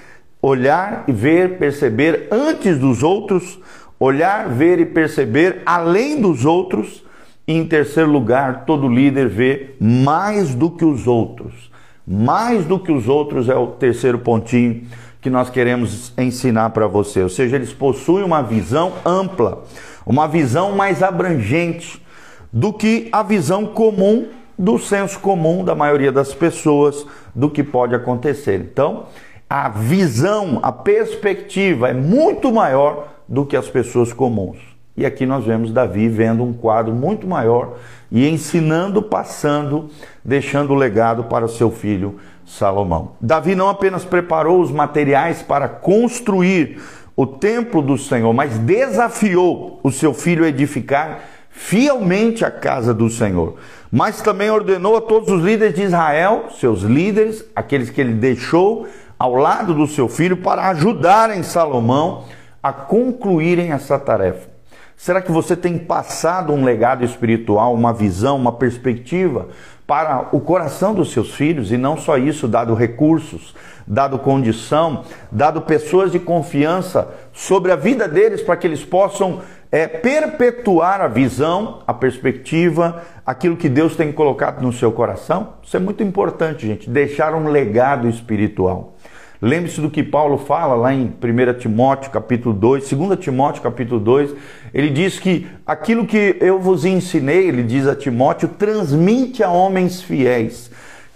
Olhar 0.40 1.04
e 1.06 1.12
ver, 1.12 1.58
perceber 1.58 2.28
antes 2.30 2.78
dos 2.78 3.02
outros, 3.02 3.58
olhar, 4.00 4.48
ver 4.48 4.78
e 4.78 4.86
perceber 4.86 5.62
além 5.66 6.20
dos 6.20 6.44
outros. 6.44 7.04
E 7.46 7.52
em 7.52 7.66
terceiro 7.66 8.10
lugar, 8.10 8.64
todo 8.64 8.88
líder 8.88 9.28
vê 9.28 9.74
mais 9.80 10.54
do 10.54 10.70
que 10.70 10.84
os 10.84 11.06
outros. 11.06 11.70
Mais 12.06 12.64
do 12.64 12.78
que 12.78 12.92
os 12.92 13.08
outros 13.08 13.48
é 13.48 13.54
o 13.54 13.66
terceiro 13.66 14.18
pontinho 14.20 14.86
que 15.20 15.30
nós 15.30 15.50
queremos 15.50 16.12
ensinar 16.16 16.70
para 16.70 16.86
você. 16.86 17.22
Ou 17.22 17.28
seja, 17.28 17.56
eles 17.56 17.72
possuem 17.72 18.24
uma 18.24 18.42
visão 18.42 18.92
ampla 19.04 19.64
uma 20.08 20.26
visão 20.26 20.72
mais 20.72 21.02
abrangente 21.02 22.02
do 22.50 22.72
que 22.72 23.10
a 23.12 23.22
visão 23.22 23.66
comum 23.66 24.28
do 24.58 24.78
senso 24.78 25.20
comum 25.20 25.62
da 25.62 25.74
maioria 25.74 26.10
das 26.10 26.32
pessoas 26.32 27.06
do 27.34 27.50
que 27.50 27.62
pode 27.62 27.94
acontecer. 27.94 28.58
Então, 28.58 29.04
a 29.48 29.68
visão, 29.68 30.58
a 30.62 30.72
perspectiva 30.72 31.90
é 31.90 31.92
muito 31.92 32.50
maior 32.50 33.08
do 33.28 33.44
que 33.44 33.54
as 33.54 33.68
pessoas 33.68 34.12
comuns. 34.12 34.56
E 34.96 35.04
aqui 35.04 35.26
nós 35.26 35.44
vemos 35.44 35.70
Davi 35.70 36.08
vendo 36.08 36.42
um 36.42 36.54
quadro 36.54 36.92
muito 36.94 37.26
maior 37.26 37.76
e 38.10 38.26
ensinando, 38.26 39.02
passando, 39.02 39.90
deixando 40.24 40.72
o 40.72 40.76
legado 40.76 41.24
para 41.24 41.46
seu 41.46 41.70
filho 41.70 42.18
Salomão. 42.48 43.12
Davi 43.20 43.54
não 43.54 43.68
apenas 43.68 44.04
preparou 44.04 44.60
os 44.60 44.70
materiais 44.70 45.42
para 45.42 45.68
construir 45.68 46.80
o 47.14 47.26
templo 47.26 47.82
do 47.82 47.98
Senhor, 47.98 48.32
mas 48.32 48.58
desafiou 48.58 49.78
o 49.82 49.92
seu 49.92 50.14
filho 50.14 50.44
a 50.44 50.48
edificar 50.48 51.20
fielmente 51.50 52.44
a 52.44 52.50
casa 52.50 52.94
do 52.94 53.10
Senhor. 53.10 53.56
Mas 53.90 54.22
também 54.22 54.50
ordenou 54.50 54.96
a 54.96 55.00
todos 55.00 55.28
os 55.28 55.42
líderes 55.42 55.74
de 55.74 55.82
Israel, 55.82 56.46
seus 56.58 56.80
líderes, 56.82 57.44
aqueles 57.54 57.90
que 57.90 58.00
ele 58.00 58.14
deixou 58.14 58.86
ao 59.18 59.34
lado 59.34 59.74
do 59.74 59.86
seu 59.86 60.08
filho, 60.08 60.38
para 60.38 60.68
ajudarem 60.68 61.42
Salomão 61.42 62.24
a 62.62 62.72
concluírem 62.72 63.72
essa 63.72 63.98
tarefa. 63.98 64.48
Será 64.96 65.20
que 65.20 65.30
você 65.30 65.56
tem 65.56 65.78
passado 65.78 66.52
um 66.52 66.64
legado 66.64 67.04
espiritual, 67.04 67.74
uma 67.74 67.92
visão, 67.92 68.36
uma 68.36 68.52
perspectiva 68.52 69.48
para 69.88 70.28
o 70.32 70.40
coração 70.40 70.92
dos 70.92 71.12
seus 71.12 71.34
filhos 71.34 71.72
e 71.72 71.78
não 71.78 71.96
só 71.96 72.18
isso, 72.18 72.46
dado 72.46 72.74
recursos, 72.74 73.54
dado 73.86 74.18
condição, 74.18 75.02
dado 75.32 75.62
pessoas 75.62 76.12
de 76.12 76.18
confiança 76.18 77.08
sobre 77.32 77.72
a 77.72 77.76
vida 77.76 78.06
deles 78.06 78.42
para 78.42 78.54
que 78.54 78.66
eles 78.66 78.84
possam 78.84 79.40
é, 79.72 79.86
perpetuar 79.86 81.00
a 81.00 81.08
visão, 81.08 81.78
a 81.86 81.94
perspectiva, 81.94 83.02
aquilo 83.24 83.56
que 83.56 83.66
Deus 83.70 83.96
tem 83.96 84.12
colocado 84.12 84.60
no 84.60 84.74
seu 84.74 84.92
coração. 84.92 85.54
Isso 85.62 85.74
é 85.74 85.80
muito 85.80 86.02
importante, 86.02 86.66
gente, 86.66 86.90
deixar 86.90 87.34
um 87.34 87.48
legado 87.48 88.10
espiritual. 88.10 88.97
Lembre-se 89.40 89.80
do 89.80 89.88
que 89.88 90.02
Paulo 90.02 90.36
fala 90.36 90.74
lá 90.74 90.92
em 90.92 91.04
1 91.04 91.58
Timóteo 91.60 92.10
capítulo 92.10 92.52
2, 92.52 92.90
2 92.90 93.18
Timóteo 93.20 93.62
capítulo 93.62 94.00
2, 94.00 94.34
ele 94.74 94.90
diz 94.90 95.20
que 95.20 95.46
aquilo 95.64 96.06
que 96.06 96.36
eu 96.40 96.58
vos 96.58 96.84
ensinei, 96.84 97.46
ele 97.46 97.62
diz 97.62 97.86
a 97.86 97.94
Timóteo, 97.94 98.48
transmite 98.48 99.44
a 99.44 99.50
homens 99.50 100.02
fiéis, 100.02 100.70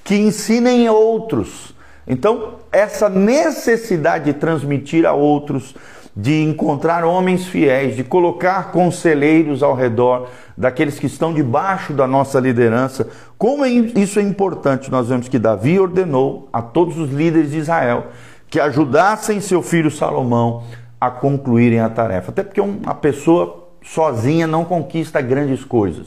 que 0.04 0.14
ensinem 0.14 0.88
outros. 0.88 1.74
Então, 2.06 2.60
essa 2.70 3.08
necessidade 3.08 4.26
de 4.26 4.34
transmitir 4.34 5.04
a 5.04 5.12
outros, 5.12 5.74
de 6.14 6.42
encontrar 6.42 7.04
homens 7.04 7.46
fiéis, 7.46 7.96
de 7.96 8.04
colocar 8.04 8.70
conselheiros 8.70 9.62
ao 9.62 9.74
redor 9.74 10.28
daqueles 10.56 10.98
que 10.98 11.06
estão 11.06 11.32
debaixo 11.32 11.92
da 11.92 12.06
nossa 12.06 12.38
liderança. 12.38 13.08
Como 13.38 13.64
isso 13.64 14.18
é 14.18 14.22
importante, 14.22 14.90
nós 14.90 15.08
vemos 15.08 15.28
que 15.28 15.38
Davi 15.38 15.80
ordenou 15.80 16.48
a 16.52 16.60
todos 16.60 16.98
os 16.98 17.10
líderes 17.10 17.50
de 17.50 17.58
Israel 17.58 18.08
que 18.50 18.60
ajudassem 18.60 19.40
seu 19.40 19.62
filho 19.62 19.90
Salomão 19.90 20.64
a 21.00 21.10
concluírem 21.10 21.80
a 21.80 21.88
tarefa. 21.88 22.30
Até 22.30 22.42
porque 22.42 22.60
uma 22.60 22.94
pessoa 22.94 23.70
sozinha 23.82 24.46
não 24.46 24.64
conquista 24.64 25.22
grandes 25.22 25.64
coisas, 25.64 26.06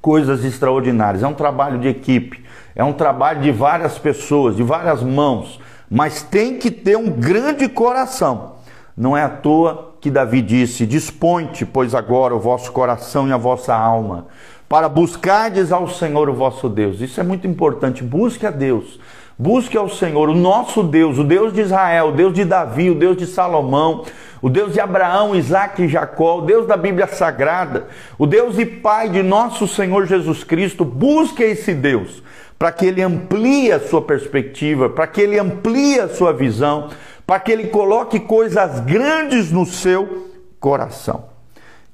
coisas 0.00 0.44
extraordinárias. 0.44 1.24
É 1.24 1.26
um 1.26 1.34
trabalho 1.34 1.78
de 1.80 1.88
equipe. 1.88 2.44
é 2.76 2.84
um 2.84 2.92
trabalho 2.92 3.42
de 3.42 3.50
várias 3.50 3.98
pessoas, 3.98 4.54
de 4.54 4.62
várias 4.62 5.02
mãos, 5.02 5.60
mas 5.90 6.22
tem 6.22 6.56
que 6.56 6.70
ter 6.70 6.96
um 6.96 7.10
grande 7.10 7.68
coração. 7.68 8.59
Não 9.00 9.16
é 9.16 9.22
à 9.22 9.30
toa 9.30 9.94
que 9.98 10.10
Davi 10.10 10.42
disse: 10.42 10.84
Dispõe-te, 10.84 11.64
pois 11.64 11.94
agora 11.94 12.36
o 12.36 12.38
vosso 12.38 12.70
coração 12.70 13.26
e 13.26 13.32
a 13.32 13.36
vossa 13.38 13.74
alma, 13.74 14.26
para 14.68 14.90
buscardes 14.90 15.72
ao 15.72 15.88
Senhor 15.88 16.28
o 16.28 16.34
vosso 16.34 16.68
Deus. 16.68 17.00
Isso 17.00 17.18
é 17.18 17.22
muito 17.22 17.46
importante. 17.46 18.04
Busque 18.04 18.46
a 18.46 18.50
Deus. 18.50 19.00
Busque 19.38 19.74
ao 19.74 19.88
Senhor, 19.88 20.28
o 20.28 20.34
nosso 20.34 20.82
Deus, 20.82 21.16
o 21.16 21.24
Deus 21.24 21.50
de 21.50 21.62
Israel, 21.62 22.08
o 22.08 22.12
Deus 22.12 22.34
de 22.34 22.44
Davi, 22.44 22.90
o 22.90 22.94
Deus 22.94 23.16
de 23.16 23.24
Salomão, 23.24 24.04
o 24.42 24.50
Deus 24.50 24.74
de 24.74 24.80
Abraão, 24.80 25.34
Isaac 25.34 25.82
e 25.82 25.88
Jacó, 25.88 26.40
o 26.40 26.42
Deus 26.42 26.66
da 26.66 26.76
Bíblia 26.76 27.06
Sagrada, 27.06 27.86
o 28.18 28.26
Deus 28.26 28.58
e 28.58 28.66
Pai 28.66 29.08
de 29.08 29.22
nosso 29.22 29.66
Senhor 29.66 30.04
Jesus 30.04 30.44
Cristo. 30.44 30.84
Busque 30.84 31.42
esse 31.42 31.72
Deus 31.72 32.22
para 32.60 32.70
que 32.70 32.84
ele 32.84 33.00
amplie 33.00 33.72
a 33.72 33.80
sua 33.80 34.02
perspectiva, 34.02 34.90
para 34.90 35.06
que 35.06 35.22
ele 35.22 35.38
amplie 35.38 35.98
a 35.98 36.10
sua 36.10 36.30
visão, 36.30 36.90
para 37.30 37.38
que 37.38 37.52
ele 37.52 37.68
coloque 37.68 38.18
coisas 38.18 38.80
grandes 38.80 39.52
no 39.52 39.64
seu 39.64 40.32
coração. 40.58 41.26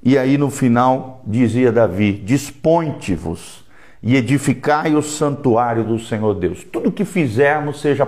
E 0.01 0.17
aí 0.17 0.35
no 0.35 0.49
final 0.49 1.21
dizia 1.27 1.71
Davi: 1.71 2.11
Dispõe-te-vos 2.11 3.63
e 4.01 4.15
edificai 4.15 4.95
o 4.95 5.01
santuário 5.01 5.83
do 5.83 5.97
Senhor 5.97 6.33
Deus. 6.35 6.63
Tudo 6.63 6.91
que 6.91 7.03
fizermos, 7.03 7.81
seja, 7.81 8.07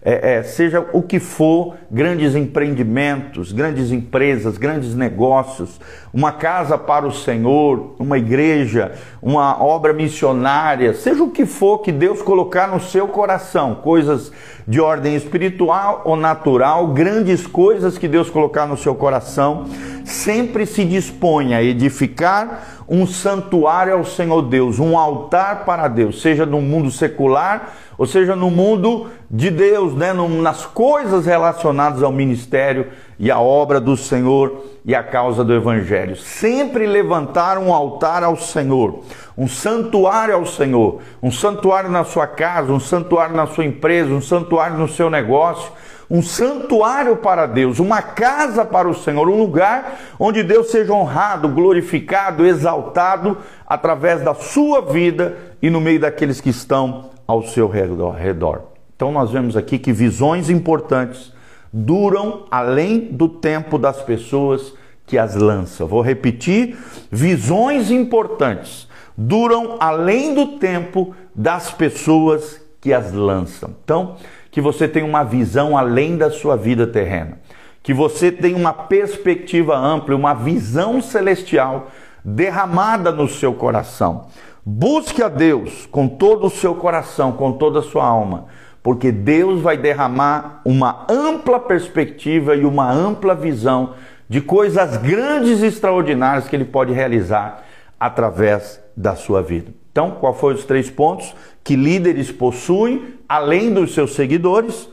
é, 0.00 0.36
é, 0.36 0.42
seja 0.42 0.86
o 0.92 1.02
que 1.02 1.18
for, 1.18 1.74
grandes 1.90 2.36
empreendimentos, 2.36 3.50
grandes 3.50 3.90
empresas, 3.90 4.56
grandes 4.56 4.94
negócios, 4.94 5.80
uma 6.12 6.30
casa 6.30 6.78
para 6.78 7.06
o 7.06 7.12
Senhor, 7.12 7.96
uma 7.98 8.16
igreja, 8.16 8.92
uma 9.20 9.60
obra 9.60 9.92
missionária, 9.92 10.94
seja 10.94 11.24
o 11.24 11.30
que 11.30 11.44
for 11.44 11.78
que 11.78 11.90
Deus 11.90 12.22
colocar 12.22 12.68
no 12.68 12.78
seu 12.78 13.08
coração, 13.08 13.74
coisas 13.74 14.30
de 14.66 14.80
ordem 14.80 15.14
espiritual 15.16 16.02
ou 16.04 16.16
natural, 16.16 16.86
grandes 16.88 17.46
coisas 17.46 17.98
que 17.98 18.08
Deus 18.08 18.30
colocar 18.30 18.66
no 18.66 18.76
seu 18.76 18.94
coração, 18.94 19.66
sempre 20.04 20.66
se 20.66 20.84
dispõe 20.84 21.54
a 21.54 21.62
edificar 21.62 22.84
um 22.88 23.06
santuário 23.06 23.94
ao 23.94 24.04
Senhor 24.04 24.42
Deus, 24.42 24.78
um 24.78 24.98
altar 24.98 25.64
para 25.64 25.88
Deus, 25.88 26.20
seja 26.20 26.44
no 26.44 26.60
mundo 26.60 26.90
secular 26.90 27.72
ou 27.96 28.06
seja 28.06 28.36
no 28.36 28.50
mundo 28.50 29.08
de 29.30 29.50
Deus, 29.50 29.94
né? 29.94 30.12
nas 30.12 30.66
coisas 30.66 31.26
relacionadas 31.26 32.02
ao 32.02 32.12
ministério 32.12 32.88
e 33.18 33.30
à 33.30 33.38
obra 33.38 33.80
do 33.80 33.96
Senhor 33.96 34.64
e 34.84 34.94
à 34.94 35.02
causa 35.02 35.44
do 35.44 35.54
Evangelho. 35.54 36.16
Sempre 36.16 36.86
levantar 36.86 37.56
um 37.56 37.72
altar 37.72 38.22
ao 38.22 38.36
Senhor, 38.36 39.00
um 39.38 39.48
santuário 39.48 40.34
ao 40.34 40.44
Senhor, 40.44 41.00
um 41.22 41.30
santuário 41.30 41.90
na 41.90 42.04
sua 42.04 42.26
casa, 42.26 42.72
um 42.72 42.80
santuário 42.80 43.34
na 43.34 43.46
sua 43.46 43.64
empresa, 43.64 44.12
um 44.12 44.20
santuário 44.20 44.76
no 44.76 44.88
seu 44.88 45.08
negócio 45.08 45.72
um 46.14 46.22
santuário 46.22 47.16
para 47.16 47.44
Deus, 47.44 47.80
uma 47.80 48.00
casa 48.00 48.64
para 48.64 48.88
o 48.88 48.94
Senhor, 48.94 49.28
um 49.28 49.36
lugar 49.36 49.98
onde 50.16 50.44
Deus 50.44 50.70
seja 50.70 50.92
honrado, 50.92 51.48
glorificado, 51.48 52.46
exaltado 52.46 53.38
através 53.66 54.22
da 54.22 54.32
sua 54.32 54.80
vida 54.80 55.36
e 55.60 55.68
no 55.68 55.80
meio 55.80 55.98
daqueles 55.98 56.40
que 56.40 56.50
estão 56.50 57.10
ao 57.26 57.42
seu 57.42 57.66
redor. 57.66 58.62
Então 58.94 59.10
nós 59.10 59.32
vemos 59.32 59.56
aqui 59.56 59.76
que 59.76 59.92
visões 59.92 60.48
importantes 60.48 61.32
duram 61.72 62.44
além 62.48 63.00
do 63.00 63.28
tempo 63.28 63.76
das 63.76 64.00
pessoas 64.00 64.72
que 65.04 65.18
as 65.18 65.34
lançam. 65.34 65.88
Vou 65.88 66.00
repetir: 66.00 66.78
visões 67.10 67.90
importantes 67.90 68.86
duram 69.18 69.78
além 69.80 70.32
do 70.32 70.58
tempo 70.58 71.12
das 71.34 71.72
pessoas 71.72 72.62
que 72.80 72.92
as 72.92 73.12
lançam. 73.12 73.70
Então, 73.82 74.16
que 74.54 74.60
você 74.60 74.86
tenha 74.86 75.04
uma 75.04 75.24
visão 75.24 75.76
além 75.76 76.16
da 76.16 76.30
sua 76.30 76.56
vida 76.56 76.86
terrena, 76.86 77.38
que 77.82 77.92
você 77.92 78.30
tenha 78.30 78.56
uma 78.56 78.72
perspectiva 78.72 79.76
ampla, 79.76 80.14
uma 80.14 80.32
visão 80.32 81.02
celestial 81.02 81.88
derramada 82.24 83.10
no 83.10 83.26
seu 83.26 83.52
coração. 83.52 84.28
Busque 84.64 85.20
a 85.24 85.28
Deus 85.28 85.86
com 85.86 86.06
todo 86.06 86.46
o 86.46 86.50
seu 86.50 86.72
coração, 86.76 87.32
com 87.32 87.50
toda 87.50 87.80
a 87.80 87.82
sua 87.82 88.06
alma, 88.06 88.46
porque 88.80 89.10
Deus 89.10 89.60
vai 89.60 89.76
derramar 89.76 90.60
uma 90.64 91.04
ampla 91.10 91.58
perspectiva 91.58 92.54
e 92.54 92.64
uma 92.64 92.88
ampla 92.88 93.34
visão 93.34 93.94
de 94.28 94.40
coisas 94.40 94.96
grandes 94.98 95.62
e 95.62 95.66
extraordinárias 95.66 96.46
que 96.46 96.54
ele 96.54 96.64
pode 96.64 96.92
realizar 96.92 97.64
através 97.98 98.80
da 98.96 99.16
sua 99.16 99.42
vida. 99.42 99.83
Então, 99.94 100.10
qual 100.10 100.34
foram 100.34 100.56
os 100.56 100.64
três 100.64 100.90
pontos 100.90 101.32
que 101.62 101.76
líderes 101.76 102.32
possuem 102.32 103.14
além 103.28 103.72
dos 103.72 103.94
seus 103.94 104.14
seguidores? 104.14 104.88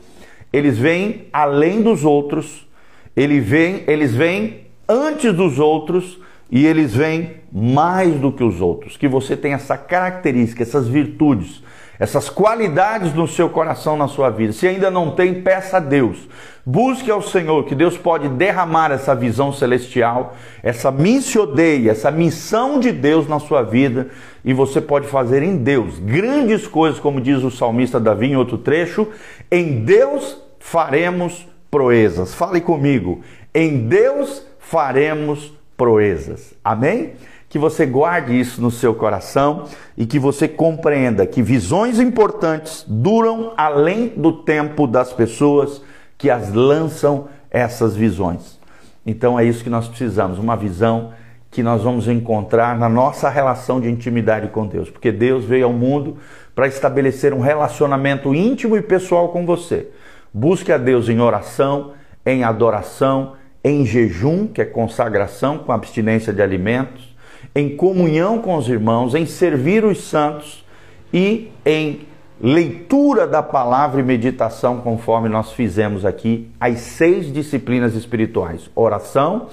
Eles 0.52 0.78
vêm 0.78 1.26
além 1.32 1.82
dos 1.82 2.04
outros, 2.04 2.68
eles 3.16 3.44
vêm, 3.44 3.82
eles 3.88 4.14
vêm 4.14 4.68
antes 4.88 5.34
dos 5.34 5.58
outros 5.58 6.20
e 6.48 6.64
eles 6.64 6.94
vêm 6.94 7.32
mais 7.52 8.14
do 8.20 8.30
que 8.30 8.44
os 8.44 8.60
outros. 8.60 8.96
Que 8.96 9.08
você 9.08 9.36
tem 9.36 9.54
essa 9.54 9.76
característica, 9.76 10.62
essas 10.62 10.86
virtudes 10.86 11.64
essas 12.02 12.28
qualidades 12.28 13.14
no 13.14 13.28
seu 13.28 13.48
coração, 13.48 13.96
na 13.96 14.08
sua 14.08 14.28
vida. 14.28 14.52
Se 14.52 14.66
ainda 14.66 14.90
não 14.90 15.12
tem, 15.12 15.40
peça 15.40 15.76
a 15.76 15.80
Deus. 15.80 16.28
Busque 16.66 17.08
ao 17.08 17.22
Senhor, 17.22 17.64
que 17.64 17.76
Deus 17.76 17.96
pode 17.96 18.28
derramar 18.28 18.90
essa 18.90 19.14
visão 19.14 19.52
celestial, 19.52 20.34
essa 20.64 20.90
missiodeia, 20.90 21.92
essa 21.92 22.10
missão 22.10 22.80
de 22.80 22.90
Deus 22.90 23.28
na 23.28 23.38
sua 23.38 23.62
vida, 23.62 24.08
e 24.44 24.52
você 24.52 24.80
pode 24.80 25.06
fazer 25.06 25.44
em 25.44 25.56
Deus 25.56 26.00
grandes 26.00 26.66
coisas, 26.66 26.98
como 26.98 27.20
diz 27.20 27.40
o 27.44 27.52
salmista 27.52 28.00
Davi 28.00 28.32
em 28.32 28.36
outro 28.36 28.58
trecho. 28.58 29.06
Em 29.48 29.84
Deus 29.84 30.42
faremos 30.58 31.46
proezas. 31.70 32.34
Fale 32.34 32.60
comigo. 32.60 33.20
Em 33.54 33.86
Deus 33.86 34.44
faremos 34.58 35.52
proezas. 35.76 36.52
Amém? 36.64 37.12
Que 37.52 37.58
você 37.58 37.84
guarde 37.84 38.40
isso 38.40 38.62
no 38.62 38.70
seu 38.70 38.94
coração 38.94 39.64
e 39.94 40.06
que 40.06 40.18
você 40.18 40.48
compreenda 40.48 41.26
que 41.26 41.42
visões 41.42 42.00
importantes 42.00 42.82
duram 42.88 43.52
além 43.58 44.08
do 44.08 44.32
tempo 44.32 44.86
das 44.86 45.12
pessoas 45.12 45.82
que 46.16 46.30
as 46.30 46.50
lançam 46.50 47.28
essas 47.50 47.94
visões. 47.94 48.58
Então 49.04 49.38
é 49.38 49.44
isso 49.44 49.62
que 49.62 49.68
nós 49.68 49.86
precisamos, 49.86 50.38
uma 50.38 50.56
visão 50.56 51.12
que 51.50 51.62
nós 51.62 51.82
vamos 51.82 52.08
encontrar 52.08 52.78
na 52.78 52.88
nossa 52.88 53.28
relação 53.28 53.82
de 53.82 53.90
intimidade 53.90 54.48
com 54.48 54.66
Deus, 54.66 54.88
porque 54.88 55.12
Deus 55.12 55.44
veio 55.44 55.66
ao 55.66 55.74
mundo 55.74 56.16
para 56.54 56.66
estabelecer 56.66 57.34
um 57.34 57.40
relacionamento 57.40 58.34
íntimo 58.34 58.78
e 58.78 58.80
pessoal 58.80 59.28
com 59.28 59.44
você. 59.44 59.90
Busque 60.32 60.72
a 60.72 60.78
Deus 60.78 61.06
em 61.10 61.20
oração, 61.20 61.92
em 62.24 62.44
adoração, 62.44 63.34
em 63.62 63.84
jejum, 63.84 64.46
que 64.46 64.62
é 64.62 64.64
consagração 64.64 65.58
com 65.58 65.70
abstinência 65.70 66.32
de 66.32 66.40
alimentos, 66.40 67.11
em 67.54 67.76
comunhão 67.76 68.38
com 68.38 68.56
os 68.56 68.68
irmãos, 68.68 69.14
em 69.14 69.26
servir 69.26 69.84
os 69.84 70.04
santos 70.04 70.64
e 71.12 71.50
em 71.64 72.06
leitura 72.40 73.26
da 73.26 73.42
palavra 73.42 74.00
e 74.00 74.04
meditação, 74.04 74.78
conforme 74.78 75.28
nós 75.28 75.52
fizemos 75.52 76.04
aqui, 76.04 76.50
as 76.58 76.80
seis 76.80 77.32
disciplinas 77.32 77.94
espirituais: 77.94 78.70
oração, 78.74 79.48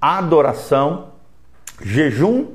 adoração, 0.00 1.08
jejum, 1.82 2.46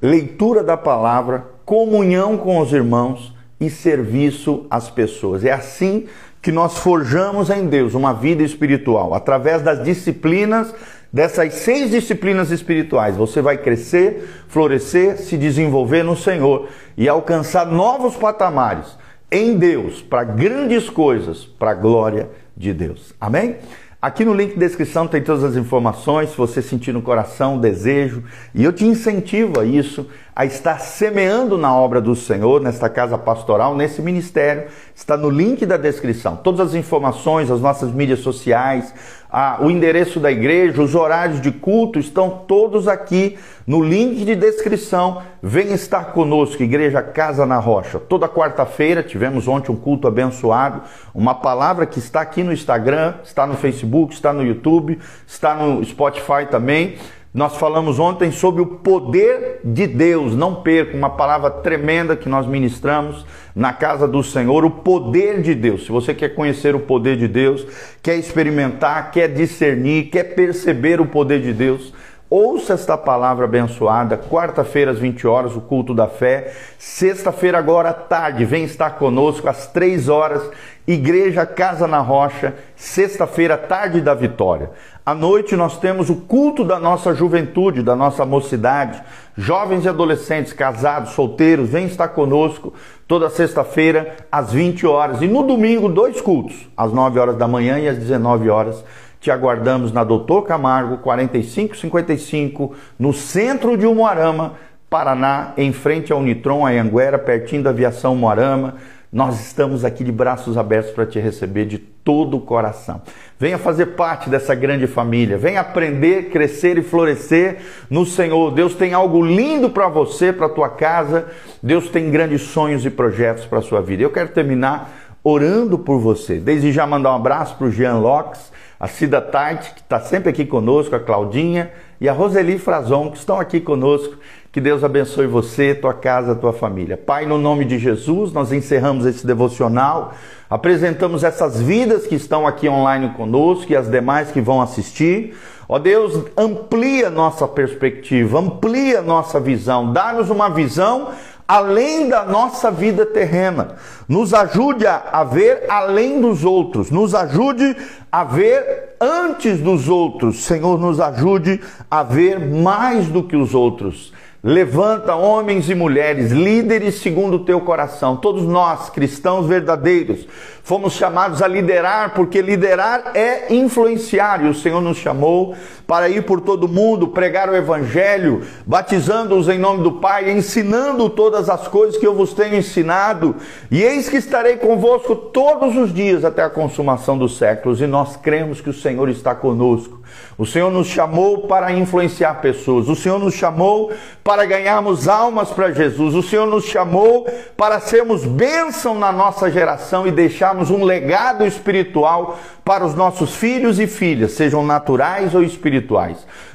leitura 0.00 0.62
da 0.62 0.76
palavra, 0.76 1.46
comunhão 1.64 2.36
com 2.36 2.58
os 2.58 2.72
irmãos 2.72 3.34
e 3.60 3.68
serviço 3.68 4.66
às 4.70 4.88
pessoas. 4.88 5.44
É 5.44 5.52
assim 5.52 6.06
que 6.40 6.52
nós 6.52 6.78
forjamos 6.78 7.50
em 7.50 7.66
Deus 7.66 7.94
uma 7.94 8.12
vida 8.12 8.44
espiritual, 8.44 9.12
através 9.12 9.60
das 9.60 9.82
disciplinas 9.82 10.72
Dessas 11.10 11.54
seis 11.54 11.90
disciplinas 11.90 12.50
espirituais, 12.50 13.16
você 13.16 13.40
vai 13.40 13.56
crescer, 13.56 14.28
florescer, 14.48 15.16
se 15.16 15.38
desenvolver 15.38 16.02
no 16.02 16.14
Senhor 16.14 16.68
e 16.96 17.08
alcançar 17.08 17.66
novos 17.66 18.14
patamares 18.14 18.98
em 19.30 19.56
Deus, 19.56 20.02
para 20.02 20.24
grandes 20.24 20.90
coisas, 20.90 21.44
para 21.44 21.70
a 21.70 21.74
glória 21.74 22.28
de 22.56 22.72
Deus. 22.72 23.14
Amém? 23.20 23.56
Aqui 24.00 24.24
no 24.24 24.32
link 24.32 24.52
de 24.52 24.60
descrição 24.60 25.08
tem 25.08 25.20
todas 25.20 25.42
as 25.42 25.56
informações, 25.56 26.30
se 26.30 26.36
você 26.36 26.62
sentir 26.62 26.92
no 26.92 27.02
coração 27.02 27.58
desejo, 27.58 28.22
e 28.54 28.62
eu 28.62 28.72
te 28.72 28.86
incentivo 28.86 29.58
a 29.58 29.64
isso, 29.64 30.06
a 30.36 30.44
estar 30.44 30.78
semeando 30.78 31.58
na 31.58 31.74
obra 31.74 32.00
do 32.00 32.14
Senhor, 32.14 32.60
nesta 32.60 32.88
casa 32.88 33.18
pastoral, 33.18 33.74
nesse 33.74 34.00
ministério, 34.00 34.68
está 34.94 35.16
no 35.16 35.28
link 35.28 35.66
da 35.66 35.76
descrição. 35.76 36.36
Todas 36.36 36.68
as 36.68 36.74
informações, 36.74 37.50
as 37.50 37.60
nossas 37.60 37.90
mídias 37.90 38.20
sociais, 38.20 38.94
a, 39.30 39.58
o 39.60 39.70
endereço 39.70 40.18
da 40.18 40.30
igreja, 40.30 40.80
os 40.80 40.94
horários 40.94 41.40
de 41.40 41.52
culto 41.52 41.98
estão 41.98 42.30
todos 42.46 42.88
aqui 42.88 43.38
no 43.66 43.82
link 43.82 44.24
de 44.24 44.34
descrição. 44.34 45.22
Venha 45.42 45.74
estar 45.74 46.12
conosco, 46.12 46.62
Igreja 46.62 47.02
Casa 47.02 47.44
na 47.44 47.58
Rocha. 47.58 47.98
Toda 47.98 48.28
quarta-feira 48.28 49.02
tivemos 49.02 49.46
ontem 49.46 49.70
um 49.70 49.76
culto 49.76 50.08
abençoado, 50.08 50.82
uma 51.14 51.34
palavra 51.34 51.84
que 51.84 51.98
está 51.98 52.22
aqui 52.22 52.42
no 52.42 52.52
Instagram, 52.52 53.14
está 53.22 53.46
no 53.46 53.54
Facebook, 53.54 54.14
está 54.14 54.32
no 54.32 54.42
YouTube, 54.42 54.98
está 55.26 55.54
no 55.54 55.84
Spotify 55.84 56.46
também 56.50 56.96
Nós 57.38 57.56
falamos 57.56 58.00
ontem 58.00 58.32
sobre 58.32 58.60
o 58.60 58.66
poder 58.66 59.60
de 59.62 59.86
Deus. 59.86 60.34
Não 60.34 60.56
perca 60.56 60.96
uma 60.96 61.10
palavra 61.10 61.48
tremenda 61.48 62.16
que 62.16 62.28
nós 62.28 62.48
ministramos 62.48 63.24
na 63.54 63.72
casa 63.72 64.08
do 64.08 64.24
Senhor, 64.24 64.64
o 64.64 64.70
poder 64.72 65.40
de 65.40 65.54
Deus. 65.54 65.84
Se 65.84 65.92
você 65.92 66.12
quer 66.12 66.30
conhecer 66.30 66.74
o 66.74 66.80
poder 66.80 67.16
de 67.16 67.28
Deus, 67.28 67.64
quer 68.02 68.16
experimentar, 68.16 69.12
quer 69.12 69.28
discernir, 69.28 70.10
quer 70.10 70.34
perceber 70.34 71.00
o 71.00 71.06
poder 71.06 71.40
de 71.40 71.52
Deus, 71.52 71.92
Ouça 72.30 72.74
esta 72.74 72.94
palavra 72.98 73.46
abençoada, 73.46 74.18
quarta-feira 74.18 74.90
às 74.90 74.98
20 74.98 75.26
horas, 75.26 75.56
o 75.56 75.62
culto 75.62 75.94
da 75.94 76.06
fé. 76.06 76.52
Sexta-feira, 76.78 77.56
agora 77.56 77.88
à 77.88 77.94
tarde, 77.94 78.44
vem 78.44 78.64
estar 78.64 78.90
conosco 78.98 79.48
às 79.48 79.66
3 79.68 80.10
horas, 80.10 80.42
Igreja 80.88 81.44
Casa 81.44 81.86
na 81.86 82.00
Rocha, 82.00 82.54
sexta-feira, 82.74 83.58
tarde 83.58 84.00
da 84.00 84.14
vitória. 84.14 84.70
À 85.04 85.14
noite, 85.14 85.54
nós 85.54 85.76
temos 85.76 86.08
o 86.08 86.16
culto 86.16 86.64
da 86.64 86.80
nossa 86.80 87.14
juventude, 87.14 87.82
da 87.82 87.94
nossa 87.94 88.24
mocidade. 88.24 89.02
Jovens 89.36 89.84
e 89.84 89.88
adolescentes, 89.90 90.54
casados, 90.54 91.10
solteiros, 91.10 91.68
vem 91.68 91.84
estar 91.84 92.08
conosco 92.08 92.72
toda 93.06 93.28
sexta-feira 93.28 94.16
às 94.32 94.50
20 94.50 94.86
horas. 94.86 95.20
E 95.20 95.26
no 95.26 95.42
domingo, 95.42 95.90
dois 95.90 96.22
cultos, 96.22 96.66
às 96.74 96.90
9 96.90 97.20
horas 97.20 97.36
da 97.36 97.46
manhã 97.46 97.78
e 97.78 97.86
às 97.86 97.98
19 97.98 98.48
horas 98.48 98.82
te 99.20 99.30
aguardamos 99.30 99.92
na 99.92 100.04
Doutor 100.04 100.46
Camargo, 100.46 100.98
4555, 100.98 102.74
no 102.98 103.12
centro 103.12 103.76
de 103.76 103.84
Umuarama, 103.84 104.54
Paraná, 104.88 105.52
em 105.58 105.70
frente 105.70 106.12
ao 106.12 106.20
Unitron, 106.20 106.66
Anhanguera, 106.66 107.18
pertinho 107.18 107.62
da 107.62 107.70
aviação 107.70 108.14
Umuarama. 108.14 108.76
Nós 109.10 109.40
estamos 109.40 109.86
aqui 109.86 110.04
de 110.04 110.12
braços 110.12 110.58
abertos 110.58 110.92
para 110.92 111.06
te 111.06 111.18
receber 111.18 111.64
de 111.64 111.78
todo 111.78 112.36
o 112.36 112.40
coração. 112.40 113.00
Venha 113.38 113.56
fazer 113.56 113.86
parte 113.86 114.28
dessa 114.28 114.54
grande 114.54 114.86
família. 114.86 115.38
Venha 115.38 115.60
aprender, 115.60 116.30
crescer 116.30 116.76
e 116.76 116.82
florescer 116.82 117.58
no 117.88 118.04
Senhor. 118.04 118.50
Deus 118.50 118.74
tem 118.74 118.92
algo 118.92 119.24
lindo 119.24 119.70
para 119.70 119.88
você, 119.88 120.30
para 120.30 120.48
tua 120.48 120.68
casa. 120.68 121.26
Deus 121.62 121.88
tem 121.88 122.10
grandes 122.10 122.42
sonhos 122.42 122.84
e 122.84 122.90
projetos 122.90 123.46
para 123.46 123.60
a 123.60 123.62
sua 123.62 123.80
vida. 123.80 124.02
Eu 124.02 124.10
quero 124.10 124.28
terminar 124.28 125.16
orando 125.24 125.78
por 125.78 125.98
você. 125.98 126.38
Desde 126.38 126.70
já 126.70 126.86
mandar 126.86 127.12
um 127.12 127.16
abraço 127.16 127.56
para 127.56 127.66
o 127.66 127.70
Jean 127.70 127.96
Locks 127.96 128.52
a 128.80 128.86
Cida 128.86 129.20
Tarte, 129.20 129.74
que 129.74 129.80
está 129.80 129.98
sempre 129.98 130.30
aqui 130.30 130.44
conosco, 130.46 130.94
a 130.94 131.00
Claudinha 131.00 131.72
e 132.00 132.08
a 132.08 132.12
Roseli 132.12 132.58
Frazon, 132.58 133.10
que 133.10 133.18
estão 133.18 133.40
aqui 133.40 133.60
conosco. 133.60 134.16
Que 134.50 134.62
Deus 134.62 134.82
abençoe 134.82 135.26
você, 135.26 135.74
tua 135.74 135.92
casa, 135.92 136.34
tua 136.34 136.54
família. 136.54 136.96
Pai, 136.96 137.26
no 137.26 137.36
nome 137.36 137.66
de 137.66 137.78
Jesus, 137.78 138.32
nós 138.32 138.50
encerramos 138.50 139.04
esse 139.04 139.26
devocional, 139.26 140.14
apresentamos 140.48 141.22
essas 141.22 141.60
vidas 141.60 142.06
que 142.06 142.14
estão 142.14 142.46
aqui 142.46 142.66
online 142.66 143.10
conosco 143.10 143.70
e 143.70 143.76
as 143.76 143.90
demais 143.90 144.30
que 144.30 144.40
vão 144.40 144.62
assistir. 144.62 145.36
Ó 145.68 145.78
Deus, 145.78 146.24
amplia 146.34 147.10
nossa 147.10 147.46
perspectiva, 147.46 148.38
amplia 148.38 149.02
nossa 149.02 149.38
visão, 149.38 149.92
dá-nos 149.92 150.30
uma 150.30 150.48
visão 150.48 151.10
além 151.46 152.08
da 152.08 152.24
nossa 152.24 152.70
vida 152.70 153.04
terrena. 153.04 153.76
Nos 154.08 154.32
ajude 154.32 154.86
a 154.86 155.24
ver 155.24 155.64
além 155.68 156.22
dos 156.22 156.42
outros, 156.42 156.90
nos 156.90 157.14
ajude 157.14 157.76
a 158.10 158.24
ver 158.24 158.96
antes 158.98 159.58
dos 159.60 159.90
outros. 159.90 160.44
Senhor, 160.44 160.78
nos 160.78 161.00
ajude 161.00 161.60
a 161.90 162.02
ver 162.02 162.40
mais 162.40 163.08
do 163.08 163.22
que 163.22 163.36
os 163.36 163.54
outros. 163.54 164.12
Levanta 164.42 165.16
homens 165.16 165.68
e 165.68 165.74
mulheres, 165.74 166.30
líderes 166.30 166.96
segundo 166.96 167.38
o 167.38 167.44
teu 167.44 167.60
coração. 167.60 168.16
Todos 168.16 168.44
nós, 168.44 168.88
cristãos 168.88 169.46
verdadeiros, 169.46 170.28
fomos 170.62 170.92
chamados 170.92 171.42
a 171.42 171.48
liderar, 171.48 172.14
porque 172.14 172.40
liderar 172.40 173.10
é 173.14 173.52
influenciar, 173.52 174.44
e 174.44 174.48
o 174.48 174.54
Senhor 174.54 174.80
nos 174.80 174.96
chamou 174.96 175.56
para 175.88 176.10
ir 176.10 176.22
por 176.24 176.42
todo 176.42 176.68
mundo, 176.68 177.08
pregar 177.08 177.48
o 177.48 177.56
Evangelho, 177.56 178.42
batizando-os 178.66 179.48
em 179.48 179.58
nome 179.58 179.82
do 179.82 179.92
Pai, 179.92 180.30
ensinando 180.30 181.08
todas 181.08 181.48
as 181.48 181.66
coisas 181.66 181.96
que 181.96 182.06
eu 182.06 182.14
vos 182.14 182.34
tenho 182.34 182.56
ensinado, 182.56 183.34
e 183.70 183.82
eis 183.82 184.06
que 184.06 184.18
estarei 184.18 184.58
convosco 184.58 185.16
todos 185.16 185.74
os 185.74 185.94
dias 185.94 186.26
até 186.26 186.42
a 186.42 186.50
consumação 186.50 187.16
dos 187.16 187.38
séculos, 187.38 187.80
e 187.80 187.86
nós 187.86 188.18
cremos 188.18 188.60
que 188.60 188.68
o 188.68 188.74
Senhor 188.74 189.08
está 189.08 189.34
conosco. 189.34 189.98
O 190.36 190.46
Senhor 190.46 190.70
nos 190.70 190.86
chamou 190.86 191.46
para 191.46 191.72
influenciar 191.72 192.34
pessoas. 192.40 192.88
O 192.88 192.96
Senhor 192.96 193.18
nos 193.18 193.34
chamou 193.34 193.92
para 194.22 194.44
ganharmos 194.44 195.08
almas 195.08 195.50
para 195.50 195.70
Jesus. 195.72 196.14
O 196.14 196.22
Senhor 196.22 196.46
nos 196.46 196.64
chamou 196.64 197.28
para 197.56 197.80
sermos 197.80 198.24
bênção 198.24 198.94
na 198.98 199.12
nossa 199.12 199.50
geração 199.50 200.06
e 200.06 200.10
deixarmos 200.10 200.70
um 200.70 200.82
legado 200.84 201.44
espiritual 201.46 202.38
para 202.64 202.86
os 202.86 202.94
nossos 202.94 203.34
filhos 203.34 203.78
e 203.80 203.86
filhas, 203.86 204.32
sejam 204.32 204.64
naturais 204.64 205.34
ou 205.34 205.42
espirituais. 205.42 205.77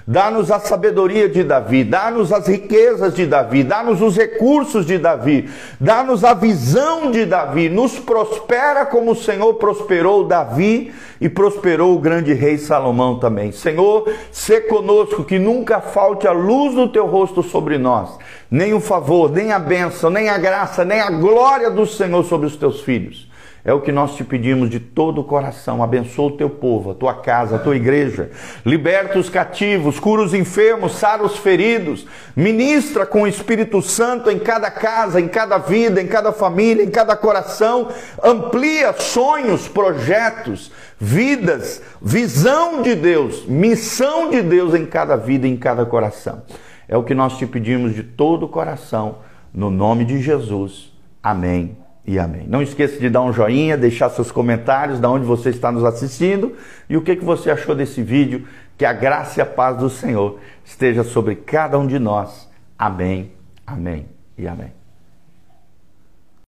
Dá-nos 0.05 0.51
a 0.51 0.59
sabedoria 0.59 1.29
de 1.29 1.43
Davi, 1.43 1.83
dá-nos 1.83 2.33
as 2.33 2.47
riquezas 2.47 3.15
de 3.15 3.25
Davi, 3.25 3.63
dá-nos 3.63 4.01
os 4.01 4.17
recursos 4.17 4.85
de 4.85 4.97
Davi, 4.97 5.49
dá-nos 5.79 6.23
a 6.23 6.33
visão 6.33 7.09
de 7.09 7.25
Davi, 7.25 7.69
nos 7.69 7.97
prospera 7.99 8.85
como 8.85 9.11
o 9.11 9.15
Senhor 9.15 9.53
prosperou 9.53 10.25
Davi 10.25 10.93
e 11.21 11.29
prosperou 11.29 11.95
o 11.95 11.99
grande 11.99 12.33
rei 12.33 12.57
Salomão 12.57 13.17
também. 13.17 13.51
Senhor, 13.51 14.11
se 14.31 14.59
conosco, 14.61 15.23
que 15.23 15.39
nunca 15.39 15.79
falte 15.79 16.27
a 16.27 16.33
luz 16.33 16.75
do 16.75 16.89
teu 16.89 17.05
rosto 17.05 17.41
sobre 17.41 17.77
nós, 17.77 18.17
nem 18.51 18.73
o 18.73 18.81
favor, 18.81 19.31
nem 19.31 19.53
a 19.53 19.59
bênção, 19.59 20.09
nem 20.09 20.27
a 20.27 20.37
graça, 20.37 20.83
nem 20.83 20.99
a 20.99 21.09
glória 21.09 21.71
do 21.71 21.85
Senhor 21.85 22.23
sobre 22.25 22.47
os 22.47 22.57
teus 22.57 22.81
filhos. 22.81 23.31
É 23.65 23.71
o 23.71 23.79
que 23.79 23.93
nós 23.93 24.15
te 24.15 24.25
pedimos 24.25 24.69
de 24.69 24.77
todo 24.77 25.21
o 25.21 25.23
coração. 25.23 25.81
Abençoa 25.81 26.27
o 26.27 26.37
teu 26.37 26.49
povo, 26.49 26.91
a 26.91 26.93
tua 26.93 27.13
casa, 27.13 27.55
a 27.55 27.59
tua 27.59 27.77
igreja. 27.77 28.29
Liberta 28.65 29.17
os 29.17 29.29
cativos, 29.29 29.99
cura 29.99 30.21
os 30.21 30.33
enfermos, 30.33 30.95
sara 30.95 31.23
os 31.23 31.37
feridos. 31.37 32.05
Ministra 32.35 33.05
com 33.05 33.21
o 33.21 33.27
Espírito 33.27 33.81
Santo 33.81 34.29
em 34.29 34.37
cada 34.37 34.69
casa, 34.69 35.21
em 35.21 35.29
cada 35.29 35.57
vida, 35.57 36.01
em 36.01 36.07
cada 36.07 36.33
família, 36.33 36.83
em 36.83 36.91
cada 36.91 37.15
coração. 37.15 37.87
Amplia 38.21 38.91
sonhos, 38.99 39.65
projetos, 39.69 40.69
vidas, 40.99 41.81
visão 42.01 42.81
de 42.81 42.95
Deus, 42.95 43.45
missão 43.45 44.29
de 44.29 44.41
Deus 44.41 44.73
em 44.73 44.85
cada 44.85 45.15
vida, 45.15 45.47
em 45.47 45.55
cada 45.55 45.85
coração. 45.85 46.43
É 46.85 46.97
o 46.97 47.03
que 47.03 47.13
nós 47.13 47.37
te 47.37 47.47
pedimos 47.47 47.95
de 47.95 48.03
todo 48.03 48.45
o 48.45 48.49
coração, 48.49 49.19
no 49.53 49.71
nome 49.71 50.03
de 50.03 50.21
Jesus. 50.21 50.91
Amém 51.23 51.82
e 52.05 52.19
amém. 52.19 52.45
Não 52.47 52.61
esqueça 52.61 52.99
de 52.99 53.09
dar 53.09 53.21
um 53.21 53.31
joinha, 53.31 53.77
deixar 53.77 54.09
seus 54.09 54.31
comentários, 54.31 54.99
de 54.99 55.07
onde 55.07 55.25
você 55.25 55.49
está 55.49 55.71
nos 55.71 55.83
assistindo 55.83 56.55
e 56.89 56.97
o 56.97 57.01
que, 57.01 57.15
que 57.15 57.23
você 57.23 57.49
achou 57.49 57.73
desse 57.73 58.01
vídeo. 58.01 58.45
Que 58.77 58.85
a 58.85 58.93
graça 58.93 59.39
e 59.39 59.41
a 59.41 59.45
paz 59.45 59.77
do 59.77 59.89
Senhor 59.89 60.39
esteja 60.65 61.03
sobre 61.03 61.35
cada 61.35 61.77
um 61.77 61.87
de 61.87 61.99
nós. 61.99 62.49
Amém, 62.77 63.31
amém 63.65 64.07
e 64.37 64.47
amém. 64.47 64.82